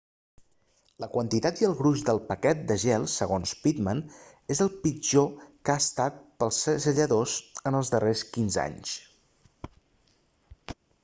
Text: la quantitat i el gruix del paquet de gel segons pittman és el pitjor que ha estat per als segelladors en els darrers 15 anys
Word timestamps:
la 1.03 1.07
quantitat 1.15 1.59
i 1.63 1.65
el 1.67 1.73
gruix 1.81 2.03
del 2.07 2.21
paquet 2.29 2.63
de 2.71 2.77
gel 2.83 3.05
segons 3.15 3.53
pittman 3.65 4.01
és 4.55 4.61
el 4.65 4.71
pitjor 4.87 5.27
que 5.69 5.75
ha 5.75 5.83
estat 5.83 6.17
per 6.41 6.49
als 6.49 6.63
segelladors 6.71 7.37
en 7.73 7.79
els 7.83 7.93
darrers 7.97 8.25
15 8.39 8.61
anys 8.65 8.97